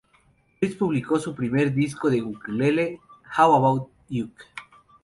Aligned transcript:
Ritz 0.59 0.77
publicó 0.77 1.19
su 1.19 1.35
primer 1.35 1.75
disco 1.75 2.09
de 2.09 2.23
ukelele, 2.23 2.99
"How 3.37 3.53
About 3.55 3.91
Uke? 4.09 4.45